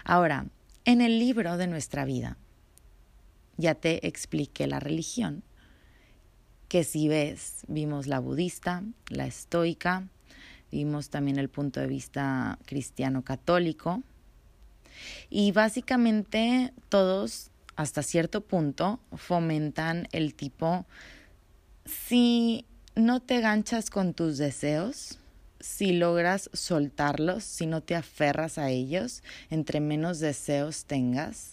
[0.04, 0.46] Ahora,
[0.84, 2.36] en el libro de nuestra vida,
[3.56, 5.42] ya te expliqué la religión
[6.68, 10.08] que si ves, vimos la budista, la estoica,
[10.72, 14.02] vimos también el punto de vista cristiano católico
[15.30, 20.84] y básicamente todos hasta cierto punto fomentan el tipo
[21.84, 25.18] si no te ganchas con tus deseos,
[25.64, 31.52] si logras soltarlos, si no te aferras a ellos, entre menos deseos tengas,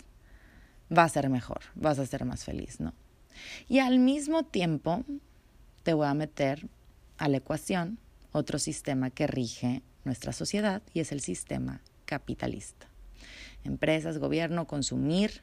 [0.96, 2.94] va a ser mejor, vas a ser más feliz, ¿no?
[3.70, 5.06] Y al mismo tiempo
[5.84, 6.68] te voy a meter
[7.18, 8.00] a la ecuación
[8.34, 12.88] otro sistema que rige nuestra sociedad y es el sistema capitalista.
[13.64, 15.42] Empresas, gobierno, consumir,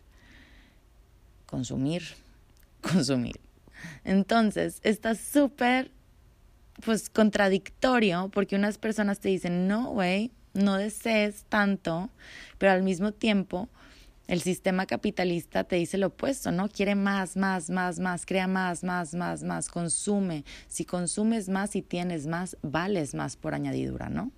[1.47, 2.03] consumir,
[2.83, 3.41] consumir.
[4.05, 5.91] Entonces, está súper
[6.85, 12.11] pues contradictorio porque unas personas te dicen, no, güey, no desees tanto,
[12.59, 13.69] pero al mismo tiempo
[14.27, 16.69] el sistema capitalista te dice lo opuesto, ¿no?
[16.69, 20.45] Quiere más, más, más, más, crea más, más, más, más, consume.
[20.69, 24.31] Si consumes más y tienes más, vales más por añadidura, ¿no?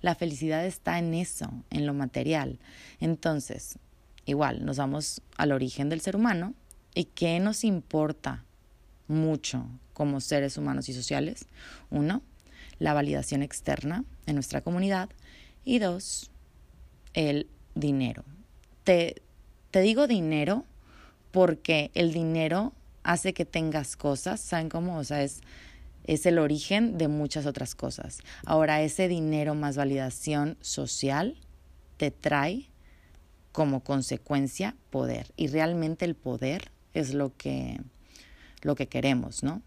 [0.00, 2.58] La felicidad está en eso, en lo material.
[2.98, 3.78] Entonces,
[4.26, 6.54] igual, nos vamos al origen del ser humano
[6.94, 8.44] y qué nos importa
[9.06, 11.46] mucho como seres humanos y sociales.
[11.90, 12.22] Uno,
[12.78, 15.10] la validación externa en nuestra comunidad
[15.64, 16.30] y dos,
[17.14, 18.24] el dinero.
[18.84, 19.20] Te,
[19.72, 20.64] te digo dinero
[21.32, 24.98] porque el dinero hace que tengas cosas, ¿saben cómo?
[24.98, 25.40] O sea, es,
[26.04, 28.20] es el origen de muchas otras cosas.
[28.46, 31.36] Ahora, ese dinero más validación social
[31.96, 32.70] te trae
[33.50, 35.32] como consecuencia poder.
[35.36, 37.80] Y realmente el poder es lo que,
[38.62, 39.62] lo que queremos, ¿no?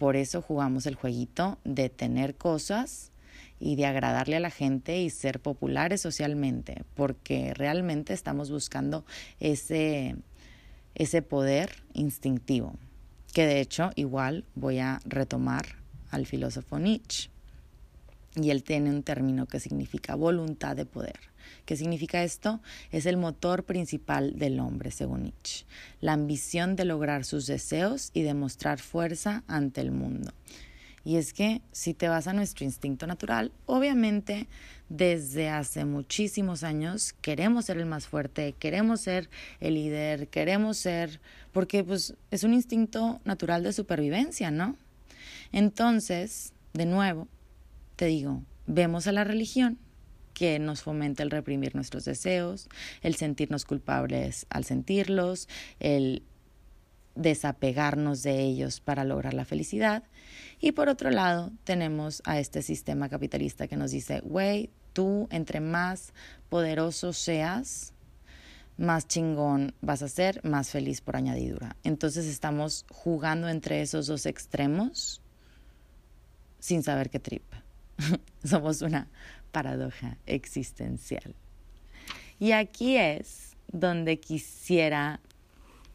[0.00, 3.12] Por eso jugamos el jueguito de tener cosas
[3.58, 9.04] y de agradarle a la gente y ser populares socialmente, porque realmente estamos buscando
[9.40, 10.16] ese,
[10.94, 12.76] ese poder instintivo,
[13.34, 15.66] que de hecho igual voy a retomar
[16.10, 17.28] al filósofo Nietzsche.
[18.36, 21.29] Y él tiene un término que significa voluntad de poder.
[21.64, 22.60] ¿Qué significa esto?
[22.90, 25.66] Es el motor principal del hombre, según Nietzsche.
[26.00, 30.32] La ambición de lograr sus deseos y demostrar fuerza ante el mundo.
[31.04, 34.48] Y es que si te vas a nuestro instinto natural, obviamente
[34.90, 41.20] desde hace muchísimos años queremos ser el más fuerte, queremos ser el líder, queremos ser,
[41.52, 44.76] porque pues es un instinto natural de supervivencia, ¿no?
[45.52, 47.28] Entonces, de nuevo,
[47.96, 49.78] te digo, vemos a la religión
[50.40, 52.70] que nos fomenta el reprimir nuestros deseos,
[53.02, 55.50] el sentirnos culpables al sentirlos,
[55.80, 56.22] el
[57.14, 60.02] desapegarnos de ellos para lograr la felicidad.
[60.58, 65.60] Y por otro lado, tenemos a este sistema capitalista que nos dice, güey, tú entre
[65.60, 66.14] más
[66.48, 67.92] poderoso seas,
[68.78, 71.76] más chingón vas a ser, más feliz por añadidura.
[71.84, 75.20] Entonces estamos jugando entre esos dos extremos
[76.60, 77.44] sin saber qué trip.
[78.42, 79.10] Somos una
[79.52, 81.34] paradoja existencial.
[82.38, 85.20] Y aquí es donde quisiera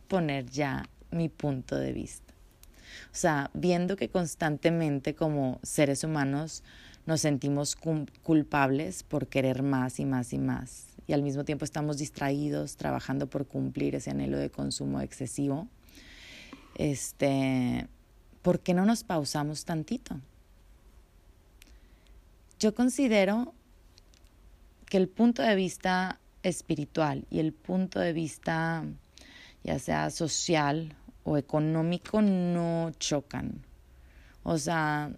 [0.08, 2.34] poner ya mi punto de vista.
[3.12, 6.64] O sea, viendo que constantemente como seres humanos
[7.06, 7.76] nos sentimos
[8.24, 13.28] culpables por querer más y más y más, y al mismo tiempo estamos distraídos trabajando
[13.28, 15.68] por cumplir ese anhelo de consumo excesivo,
[16.76, 17.88] este,
[18.42, 20.20] ¿por qué no nos pausamos tantito?
[22.60, 23.54] Yo considero
[24.86, 28.86] que el punto de vista espiritual y el punto de vista
[29.64, 33.66] ya sea social o económico no chocan.
[34.44, 35.12] O sea,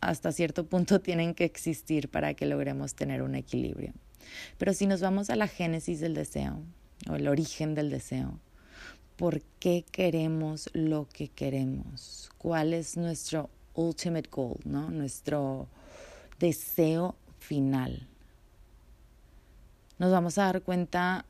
[0.00, 3.92] hasta cierto punto tienen que existir para que logremos tener un equilibrio.
[4.58, 6.62] Pero si nos vamos a la génesis del deseo
[7.10, 8.38] o el origen del deseo,
[9.16, 12.30] ¿por qué queremos lo que queremos?
[12.38, 14.90] ¿Cuál es nuestro ultimate goal, ¿no?
[14.90, 15.68] Nuestro
[16.38, 18.06] deseo final.
[19.98, 21.24] Nos vamos a dar cuenta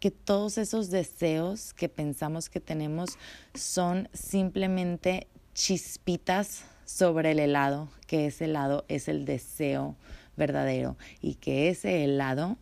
[0.00, 3.18] que todos esos deseos que pensamos que tenemos
[3.54, 9.96] son simplemente chispitas sobre el helado, que ese helado es el deseo
[10.36, 12.58] verdadero y que ese helado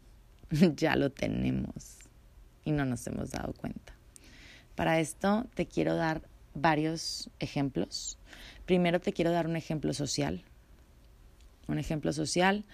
[0.77, 1.97] ya lo tenemos
[2.65, 3.95] y no nos hemos dado cuenta.
[4.75, 6.23] Para esto te quiero dar
[6.55, 8.19] varios ejemplos.
[8.67, 10.45] Primero te quiero dar un ejemplo social.
[11.71, 12.65] Un ejemplo social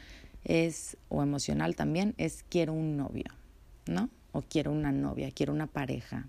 [0.45, 3.27] es, o emocional también, es quiero un novio,
[3.87, 4.09] ¿no?
[4.33, 6.29] O quiero una novia, quiero una pareja.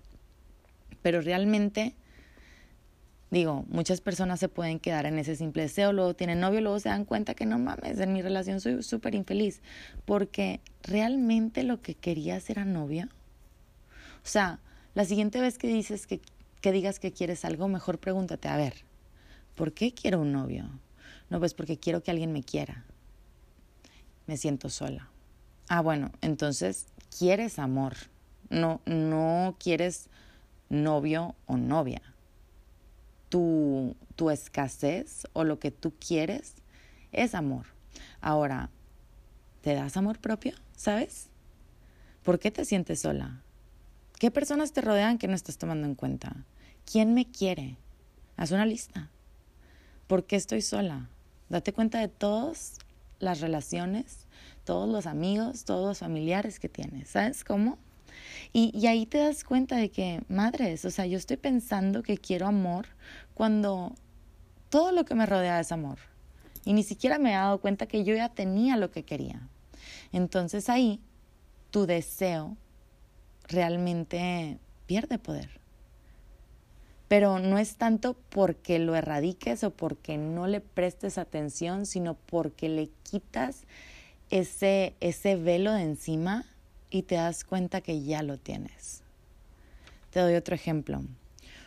[1.00, 1.94] Pero realmente,
[3.30, 6.90] digo, muchas personas se pueden quedar en ese simple deseo, luego tienen novio, luego se
[6.90, 9.62] dan cuenta que no mames, en mi relación soy súper infeliz,
[10.04, 13.08] porque realmente lo que querías era novia.
[14.24, 14.60] O sea,
[14.94, 16.20] la siguiente vez que dices que,
[16.60, 18.74] que digas que quieres algo, mejor pregúntate, a ver,
[19.54, 20.68] ¿por qué quiero un novio?
[21.30, 22.84] No, pues porque quiero que alguien me quiera.
[24.26, 25.08] Me siento sola.
[25.68, 26.86] Ah, bueno, entonces
[27.16, 27.94] quieres amor.
[28.50, 30.08] No, no quieres
[30.70, 32.02] novio o novia.
[33.28, 36.54] Tu, tu escasez o lo que tú quieres
[37.12, 37.66] es amor.
[38.20, 38.70] Ahora,
[39.60, 40.54] ¿te das amor propio?
[40.76, 41.28] ¿Sabes?
[42.22, 43.42] ¿Por qué te sientes sola?
[44.18, 46.44] ¿Qué personas te rodean que no estás tomando en cuenta?
[46.90, 47.76] ¿Quién me quiere?
[48.36, 49.10] Haz una lista.
[50.06, 51.08] ¿Por qué estoy sola?
[51.48, 52.78] Date cuenta de todas
[53.18, 54.26] las relaciones,
[54.64, 57.08] todos los amigos, todos los familiares que tienes.
[57.08, 57.78] ¿Sabes cómo?
[58.52, 62.18] Y, y, ahí te das cuenta de que, madres, o sea, yo estoy pensando que
[62.18, 62.86] quiero amor
[63.34, 63.94] cuando
[64.70, 65.98] todo lo que me rodea es amor.
[66.64, 69.48] Y ni siquiera me he dado cuenta que yo ya tenía lo que quería.
[70.12, 71.00] Entonces ahí
[71.70, 72.56] tu deseo
[73.46, 75.57] realmente pierde poder.
[77.08, 82.68] Pero no es tanto porque lo erradiques o porque no le prestes atención, sino porque
[82.68, 83.64] le quitas
[84.30, 86.44] ese, ese velo de encima
[86.90, 89.02] y te das cuenta que ya lo tienes.
[90.10, 91.02] Te doy otro ejemplo.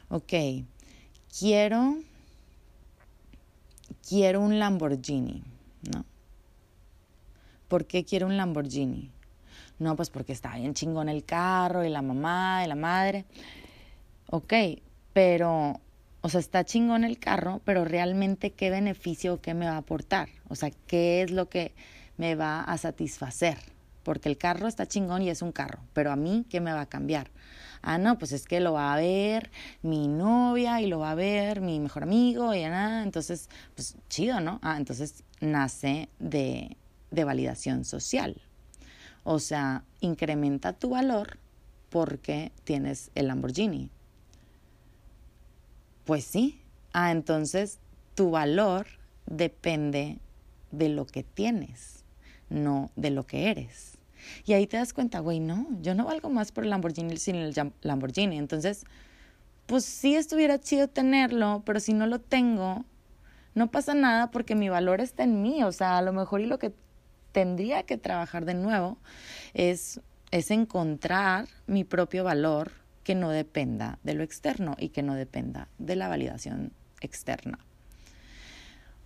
[0.09, 0.33] Ok,
[1.39, 1.97] quiero,
[4.07, 5.43] quiero un Lamborghini,
[5.93, 6.05] ¿no?
[7.67, 9.09] ¿Por qué quiero un Lamborghini?
[9.79, 13.25] No, pues porque está bien chingón el carro y la mamá y la madre.
[14.29, 14.53] Ok,
[15.13, 15.79] pero,
[16.21, 20.29] o sea, está chingón el carro, pero realmente qué beneficio qué me va a aportar.
[20.47, 21.73] O sea, qué es lo que
[22.17, 23.57] me va a satisfacer.
[24.03, 26.81] Porque el carro está chingón y es un carro, pero a mí, ¿qué me va
[26.81, 27.29] a cambiar?
[27.83, 31.15] Ah, no, pues es que lo va a ver mi novia y lo va a
[31.15, 33.03] ver mi mejor amigo y nada.
[33.03, 34.59] Entonces, pues chido, ¿no?
[34.63, 36.77] Ah, entonces nace de,
[37.11, 38.41] de validación social.
[39.23, 41.37] O sea, incrementa tu valor
[41.89, 43.89] porque tienes el Lamborghini.
[46.11, 46.59] Pues sí.
[46.91, 47.79] Ah, entonces
[48.15, 48.85] tu valor
[49.27, 50.19] depende
[50.71, 52.03] de lo que tienes,
[52.49, 53.97] no de lo que eres.
[54.43, 57.37] Y ahí te das cuenta, güey, no, yo no valgo más por el Lamborghini sin
[57.37, 58.37] el Lamborghini.
[58.37, 58.83] Entonces,
[59.67, 62.83] pues sí estuviera chido tenerlo, pero si no lo tengo,
[63.55, 65.63] no pasa nada porque mi valor está en mí.
[65.63, 66.73] O sea, a lo mejor y lo que
[67.31, 68.97] tendría que trabajar de nuevo
[69.53, 75.15] es, es encontrar mi propio valor que no dependa de lo externo y que no
[75.15, 77.59] dependa de la validación externa.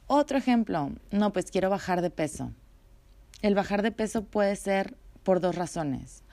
[0.07, 2.51] Otro ejemplo, no, pues quiero bajar de peso.
[3.41, 6.23] El bajar de peso puede ser por dos razones.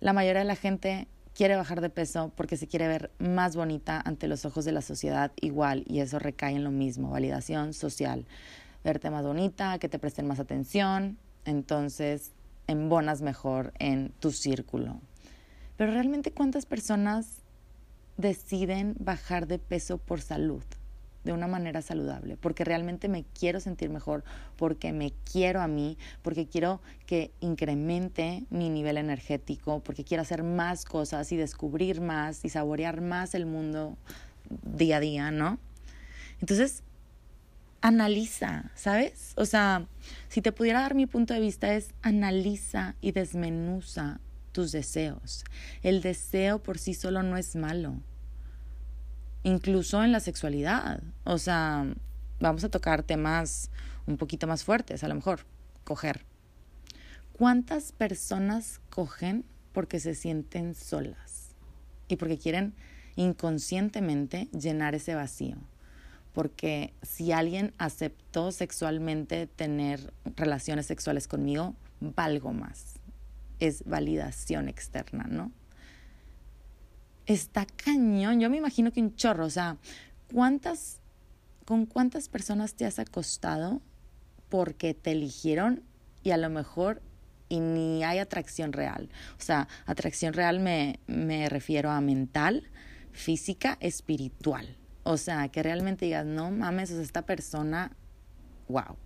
[0.00, 4.00] La mayoría de la gente quiere bajar de peso porque se quiere ver más bonita
[4.04, 8.26] ante los ojos de la sociedad igual y eso recae en lo mismo, validación social
[8.86, 12.30] verte más bonita, que te presten más atención, entonces
[12.68, 15.00] embonas mejor en tu círculo.
[15.76, 17.42] Pero realmente cuántas personas
[18.16, 20.62] deciden bajar de peso por salud,
[21.24, 24.24] de una manera saludable, porque realmente me quiero sentir mejor,
[24.56, 30.44] porque me quiero a mí, porque quiero que incremente mi nivel energético, porque quiero hacer
[30.44, 33.98] más cosas y descubrir más y saborear más el mundo
[34.62, 35.58] día a día, ¿no?
[36.40, 36.82] Entonces,
[37.80, 39.32] analiza, ¿sabes?
[39.36, 39.86] O sea,
[40.28, 44.20] si te pudiera dar mi punto de vista es analiza y desmenuza
[44.56, 45.44] tus deseos.
[45.82, 48.00] El deseo por sí solo no es malo.
[49.42, 51.02] Incluso en la sexualidad.
[51.24, 51.84] O sea,
[52.40, 53.70] vamos a tocar temas
[54.06, 55.40] un poquito más fuertes, a lo mejor,
[55.84, 56.24] coger.
[57.34, 59.44] ¿Cuántas personas cogen
[59.74, 61.54] porque se sienten solas
[62.08, 62.72] y porque quieren
[63.14, 65.58] inconscientemente llenar ese vacío?
[66.32, 72.95] Porque si alguien aceptó sexualmente tener relaciones sexuales conmigo, valgo más.
[73.58, 75.52] Es validación externa, ¿no?
[77.26, 78.40] Está cañón.
[78.40, 79.78] Yo me imagino que un chorro, o sea,
[80.32, 81.00] ¿cuántas,
[81.64, 83.80] con cuántas personas te has acostado
[84.48, 85.82] porque te eligieron
[86.22, 87.02] y a lo mejor
[87.48, 89.08] y ni hay atracción real.
[89.38, 92.68] O sea, atracción real me, me refiero a mental,
[93.12, 94.76] física, espiritual.
[95.04, 97.92] O sea, que realmente digas, no mames, esta persona,
[98.68, 98.96] wow.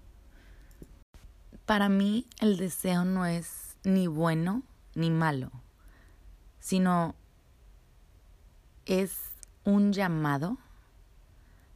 [1.66, 4.62] Para mí el deseo no es ni bueno
[4.94, 5.50] ni malo,
[6.58, 7.14] sino
[8.86, 9.16] es
[9.64, 10.58] un llamado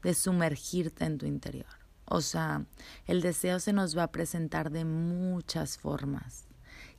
[0.03, 1.67] de sumergirte en tu interior.
[2.07, 2.67] O sea,
[3.07, 6.47] el deseo se nos va a presentar de muchas formas.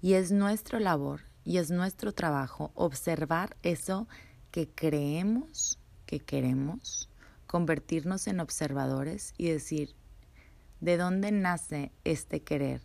[0.01, 4.08] Y es nuestra labor y es nuestro trabajo observar eso
[4.51, 7.10] que creemos que queremos,
[7.47, 9.95] convertirnos en observadores y decir,
[10.82, 12.82] ¿de dónde nace este querer,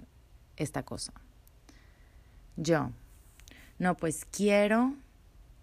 [0.57, 1.13] esta cosa?
[2.57, 2.91] Yo,
[3.79, 4.95] no, pues quiero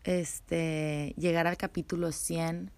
[0.04, 2.72] este, llegar al capítulo 100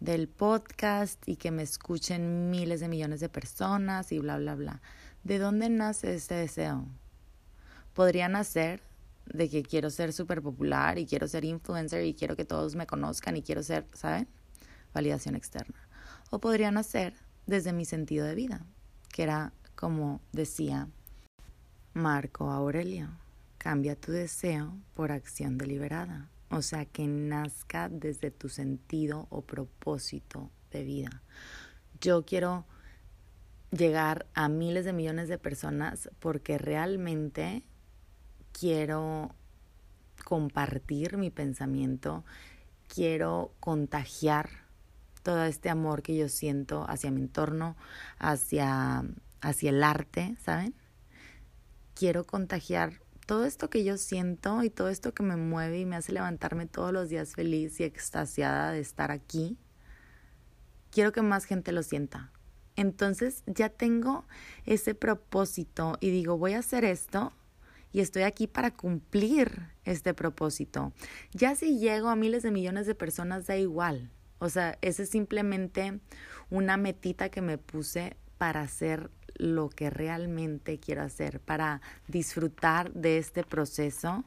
[0.00, 4.82] del podcast y que me escuchen miles de millones de personas y bla, bla, bla.
[5.24, 6.86] ¿De dónde nace este deseo?
[7.98, 8.80] podría nacer
[9.26, 12.86] de que quiero ser súper popular y quiero ser influencer y quiero que todos me
[12.86, 14.28] conozcan y quiero ser, ¿saben?
[14.94, 15.88] Validación externa.
[16.30, 17.14] O podría nacer
[17.46, 18.64] desde mi sentido de vida,
[19.12, 20.86] que era como decía
[21.92, 23.08] Marco Aurelio,
[23.58, 26.30] cambia tu deseo por acción deliberada.
[26.50, 31.22] O sea, que nazca desde tu sentido o propósito de vida.
[32.00, 32.64] Yo quiero
[33.70, 37.64] llegar a miles de millones de personas porque realmente
[38.52, 39.34] quiero
[40.24, 42.24] compartir mi pensamiento,
[42.86, 44.48] quiero contagiar
[45.22, 47.76] todo este amor que yo siento hacia mi entorno,
[48.18, 49.04] hacia,
[49.40, 50.74] hacia el arte, ¿saben?
[51.94, 55.96] Quiero contagiar todo esto que yo siento y todo esto que me mueve y me
[55.96, 59.58] hace levantarme todos los días feliz y extasiada de estar aquí.
[60.90, 62.32] Quiero que más gente lo sienta.
[62.74, 64.24] Entonces ya tengo
[64.64, 67.34] ese propósito y digo, voy a hacer esto
[67.92, 70.94] y estoy aquí para cumplir este propósito.
[71.32, 74.10] Ya si llego a miles de millones de personas, da igual.
[74.38, 76.00] O sea, ese es simplemente
[76.48, 83.18] una metita que me puse para hacer lo que realmente quiero hacer, para disfrutar de
[83.18, 84.24] este proceso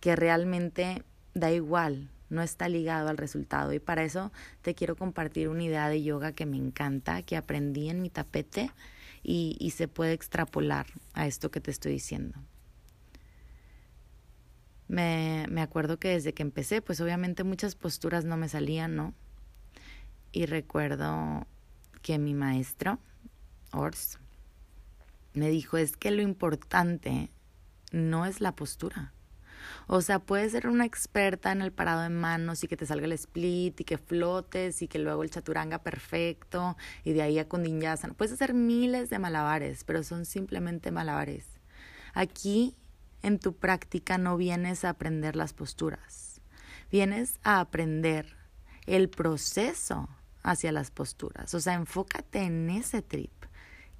[0.00, 3.72] que realmente da igual, no está ligado al resultado.
[3.72, 4.32] Y para eso
[4.62, 8.70] te quiero compartir una idea de yoga que me encanta, que aprendí en mi tapete
[9.22, 12.40] y, y se puede extrapolar a esto que te estoy diciendo.
[14.88, 19.14] Me, me acuerdo que desde que empecé, pues obviamente muchas posturas no me salían, ¿no?
[20.32, 21.46] Y recuerdo
[22.02, 22.98] que mi maestro,
[23.72, 24.18] Ors,
[25.32, 27.30] me dijo, es que lo importante
[27.92, 29.12] no es la postura.
[29.86, 33.06] O sea, puedes ser una experta en el parado de manos y que te salga
[33.06, 38.14] el split y que flotes y que luego el chaturanga perfecto y de ahí a.
[38.14, 41.44] Puedes hacer miles de malabares, pero son simplemente malabares.
[42.14, 42.76] Aquí
[43.22, 46.40] en tu práctica no vienes a aprender las posturas,
[46.90, 48.36] vienes a aprender
[48.86, 50.08] el proceso
[50.42, 51.54] hacia las posturas.
[51.54, 53.39] O sea, enfócate en ese trip.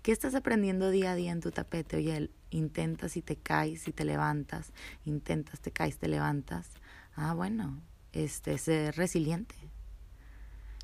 [0.03, 1.99] ¿Qué estás aprendiendo día a día en tu tapete?
[1.99, 4.73] Oye, intentas y te caes y te levantas,
[5.05, 6.71] intentas, te caes, te levantas.
[7.17, 7.83] Ah, bueno,
[8.13, 9.55] este, ser resiliente.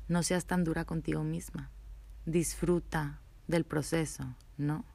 [0.07, 1.71] No seas tan dura contigo misma.
[2.27, 4.85] Disfruta del proceso, ¿no?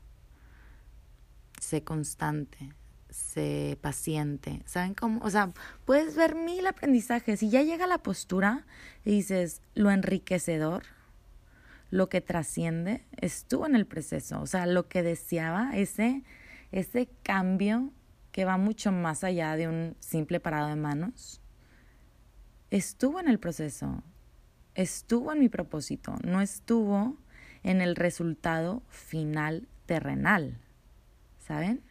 [1.60, 2.72] Sé constante,
[3.10, 4.62] sé paciente.
[4.66, 5.20] ¿Saben cómo?
[5.24, 5.52] O sea,
[5.84, 8.66] puedes ver mil aprendizajes y ya llega la postura
[9.04, 10.84] y dices, lo enriquecedor
[11.92, 16.22] lo que trasciende estuvo en el proceso, o sea, lo que deseaba, ese,
[16.72, 17.92] ese cambio
[18.32, 21.42] que va mucho más allá de un simple parado de manos,
[22.70, 24.02] estuvo en el proceso,
[24.74, 27.18] estuvo en mi propósito, no estuvo
[27.62, 30.56] en el resultado final terrenal,
[31.40, 31.82] ¿saben?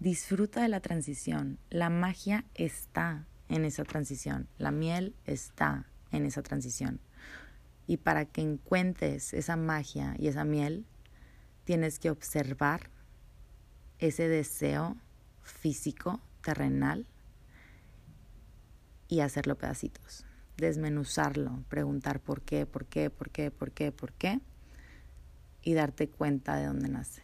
[0.00, 6.42] Disfruta de la transición, la magia está en esa transición, la miel está en esa
[6.42, 6.98] transición.
[7.88, 10.86] Y para que encuentres esa magia y esa miel,
[11.64, 12.90] tienes que observar
[13.98, 14.96] ese deseo
[15.42, 17.06] físico, terrenal,
[19.08, 20.24] y hacerlo pedacitos.
[20.58, 24.40] Desmenuzarlo, preguntar por qué, por qué, por qué, por qué, por qué,
[25.62, 27.22] y darte cuenta de dónde nace.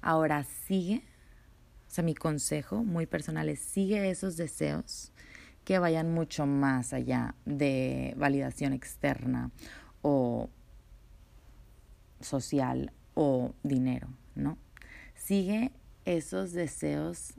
[0.00, 1.02] Ahora sigue,
[1.88, 5.12] o sea, mi consejo muy personal es sigue esos deseos
[5.64, 9.50] que vayan mucho más allá de validación externa
[10.02, 10.48] o
[12.20, 14.58] social o dinero, ¿no?
[15.14, 15.72] Sigue
[16.04, 17.34] esos deseos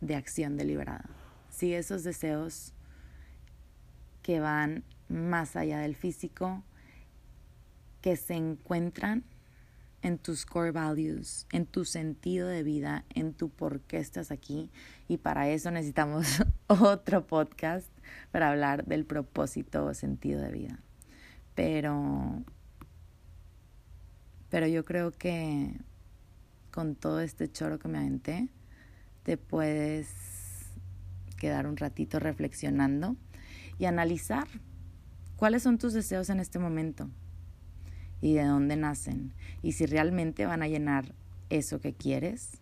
[0.00, 1.08] de acción deliberada.
[1.50, 2.72] Sigue esos deseos
[4.22, 6.62] que van más allá del físico,
[8.00, 9.24] que se encuentran
[10.02, 14.70] en tus core values, en tu sentido de vida, en tu por qué estás aquí.
[15.08, 17.88] Y para eso necesitamos otro podcast
[18.30, 20.80] para hablar del propósito o sentido de vida.
[21.54, 22.44] Pero,
[24.48, 25.80] pero yo creo que
[26.70, 28.48] con todo este choro que me aventé,
[29.24, 30.08] te puedes
[31.36, 33.16] quedar un ratito reflexionando
[33.78, 34.46] y analizar
[35.36, 37.10] cuáles son tus deseos en este momento
[38.20, 41.14] y de dónde nacen y si realmente van a llenar
[41.50, 42.58] eso que quieres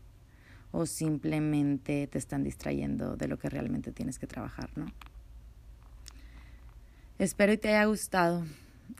[0.72, 4.86] o simplemente te están distrayendo de lo que realmente tienes que trabajar, ¿no?
[7.18, 8.44] Espero y te haya gustado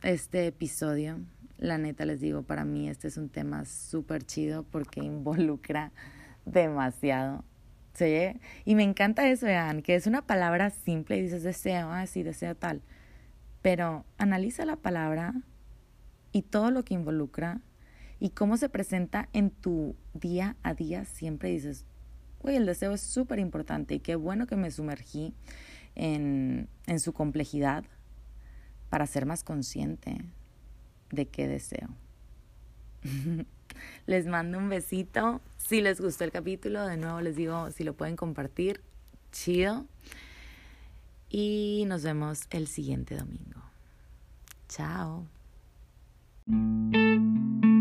[0.02, 1.18] este episodio.
[1.59, 5.92] La neta les digo, para mí este es un tema súper chido porque involucra
[6.46, 7.44] demasiado.
[7.92, 8.38] ¿Sí?
[8.64, 12.22] Y me encanta eso, vean, que es una palabra simple y dices deseo, ah, sí,
[12.22, 12.82] deseo tal.
[13.62, 15.34] Pero analiza la palabra
[16.37, 17.62] y todo lo que involucra
[18.20, 21.87] y cómo se presenta en tu día a día, siempre dices,
[22.43, 25.32] uy, el deseo es súper importante y qué bueno que me sumergí
[25.95, 27.84] en, en su complejidad
[28.91, 30.18] para ser más consciente
[31.11, 31.89] de qué deseo.
[34.07, 35.41] les mando un besito.
[35.57, 38.82] Si les gustó el capítulo, de nuevo les digo, si lo pueden compartir,
[39.32, 39.87] chido.
[41.30, 43.62] Y nos vemos el siguiente domingo.
[44.68, 45.24] Chao.
[46.49, 47.75] Thank you.